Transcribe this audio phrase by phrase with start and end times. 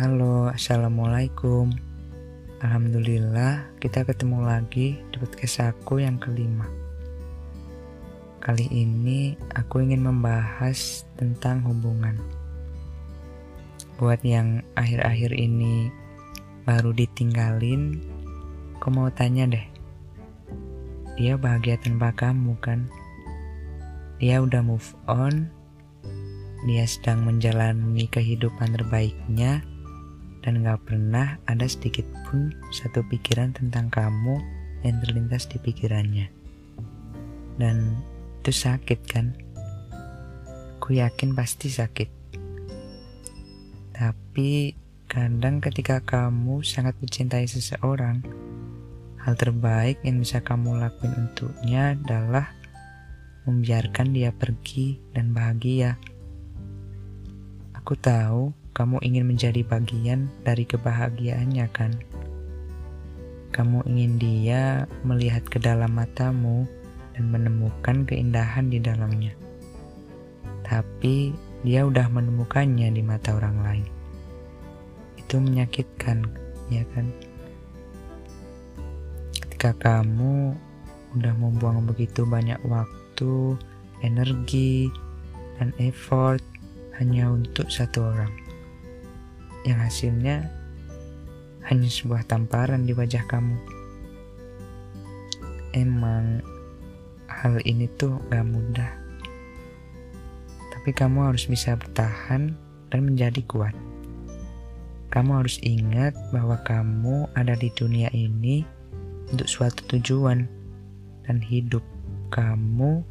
[0.00, 1.76] Halo, Assalamualaikum.
[2.64, 6.64] Alhamdulillah kita ketemu lagi di podcast aku yang kelima.
[8.40, 12.16] Kali ini aku ingin membahas tentang hubungan.
[14.00, 15.92] Buat yang akhir-akhir ini
[16.64, 18.00] baru ditinggalin
[18.80, 19.66] Aku mau tanya deh.
[21.20, 22.88] Dia bahagia tanpa kamu kan?
[24.16, 25.52] Dia udah move on
[26.64, 29.60] Dia sedang menjalani kehidupan terbaiknya
[30.40, 34.40] dan gak pernah ada sedikit pun satu pikiran tentang kamu
[34.84, 36.32] yang terlintas di pikirannya.
[37.60, 38.00] Dan
[38.40, 39.36] itu sakit kan?
[40.80, 42.08] Aku yakin pasti sakit.
[43.92, 44.72] Tapi
[45.04, 48.24] kadang ketika kamu sangat mencintai seseorang,
[49.20, 52.56] hal terbaik yang bisa kamu lakuin untuknya adalah
[53.44, 56.00] membiarkan dia pergi dan bahagia.
[57.76, 61.98] Aku tahu kamu ingin menjadi bagian dari kebahagiaannya kan?
[63.50, 66.70] Kamu ingin dia melihat ke dalam matamu
[67.18, 69.34] dan menemukan keindahan di dalamnya.
[70.62, 71.34] Tapi
[71.66, 73.86] dia udah menemukannya di mata orang lain.
[75.18, 76.30] Itu menyakitkan,
[76.70, 77.10] ya kan?
[79.34, 80.54] Ketika kamu
[81.18, 83.58] udah membuang begitu banyak waktu,
[84.06, 84.86] energi,
[85.58, 86.40] dan effort
[87.02, 88.49] hanya untuk satu orang
[89.68, 90.48] yang hasilnya
[91.68, 93.56] hanya sebuah tamparan di wajah kamu.
[95.76, 96.40] Emang
[97.30, 98.90] hal ini tuh gak mudah.
[100.74, 102.56] Tapi kamu harus bisa bertahan
[102.90, 103.76] dan menjadi kuat.
[105.10, 108.62] Kamu harus ingat bahwa kamu ada di dunia ini
[109.30, 110.46] untuk suatu tujuan
[111.26, 111.82] dan hidup
[112.34, 113.02] kamu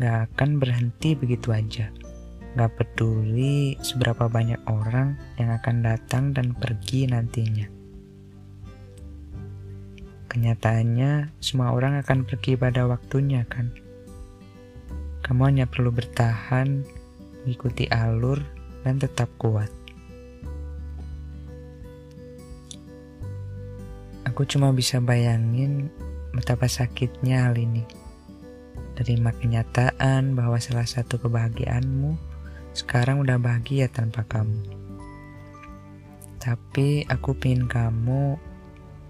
[0.00, 1.88] gak akan berhenti begitu aja.
[2.58, 7.70] Gak peduli seberapa banyak orang yang akan datang dan pergi nantinya.
[10.26, 13.70] Kenyataannya, semua orang akan pergi pada waktunya, kan?
[15.22, 16.82] Kamu hanya perlu bertahan,
[17.46, 18.42] mengikuti alur,
[18.82, 19.70] dan tetap kuat.
[24.26, 25.94] Aku cuma bisa bayangin
[26.34, 27.86] betapa sakitnya hal ini.
[28.98, 32.37] Terima kenyataan bahwa salah satu kebahagiaanmu
[32.78, 34.62] sekarang udah bahagia tanpa kamu.
[36.38, 38.38] Tapi aku pingin kamu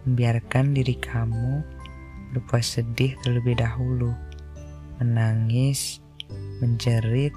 [0.09, 1.61] membiarkan diri kamu
[2.33, 4.17] berpuas sedih terlebih dahulu,
[4.97, 6.01] menangis,
[6.65, 7.37] menjerit,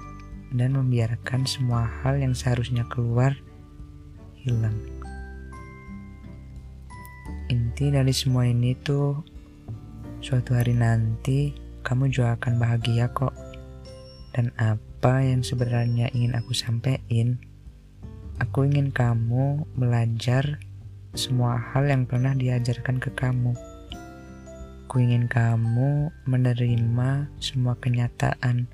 [0.56, 3.36] dan membiarkan semua hal yang seharusnya keluar
[4.40, 4.76] hilang.
[7.52, 9.20] Inti dari semua ini tuh
[10.24, 11.52] suatu hari nanti
[11.84, 13.51] kamu juga akan bahagia kok.
[14.32, 17.36] Dan apa yang sebenarnya ingin aku sampaikan,
[18.40, 20.56] aku ingin kamu belajar
[21.12, 23.52] semua hal yang pernah diajarkan ke kamu.
[24.88, 28.68] Aku ingin kamu menerima semua kenyataan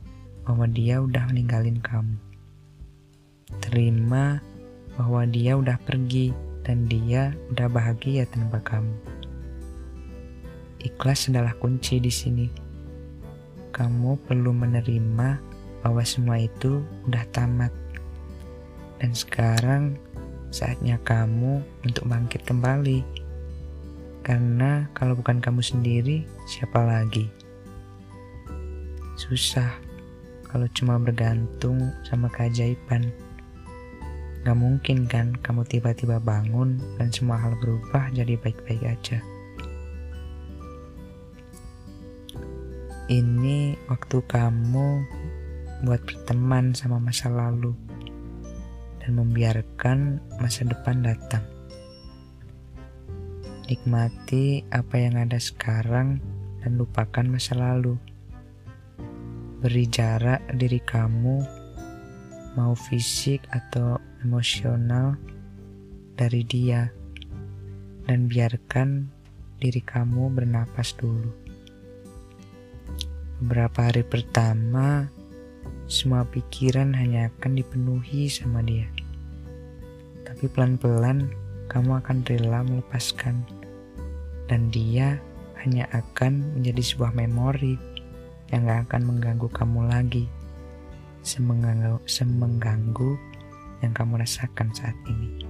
[0.47, 2.19] bahwa dia udah meninggalin kamu.
[3.63, 4.43] Terima
[4.99, 6.35] bahwa dia udah pergi
[6.67, 8.95] dan dia udah bahagia tanpa kamu.
[10.83, 12.47] Ikhlas adalah kunci di sini.
[13.75, 15.48] Kamu perlu menerima
[15.83, 17.71] bahwa semua itu udah tamat.
[18.99, 19.94] Dan sekarang
[20.50, 23.05] saatnya kamu untuk bangkit kembali.
[24.27, 27.31] Karena kalau bukan kamu sendiri, siapa lagi?
[29.17, 29.72] Susah
[30.49, 33.09] kalau cuma bergantung sama keajaiban.
[34.44, 39.21] Gak mungkin kan kamu tiba-tiba bangun dan semua hal berubah jadi baik-baik aja.
[43.09, 44.88] Ini waktu kamu
[45.87, 47.75] buat berteman sama masa lalu
[48.99, 51.44] dan membiarkan masa depan datang.
[53.69, 56.19] Nikmati apa yang ada sekarang
[56.65, 58.00] dan lupakan masa lalu.
[59.61, 61.43] Beri jarak diri kamu,
[62.56, 65.19] mau fisik atau emosional,
[66.19, 66.91] dari dia,
[68.08, 69.06] dan biarkan
[69.62, 71.31] diri kamu bernapas dulu.
[73.38, 75.06] Beberapa hari pertama,
[75.88, 78.85] semua pikiran hanya akan dipenuhi sama dia.
[80.29, 81.32] Tapi pelan-pelan
[81.73, 83.40] kamu akan rela melepaskan.
[84.49, 85.17] Dan dia
[85.64, 87.81] hanya akan menjadi sebuah memori
[88.52, 90.25] yang gak akan mengganggu kamu lagi.
[91.25, 93.17] Semengganggu, semengganggu
[93.81, 95.48] yang kamu rasakan saat ini.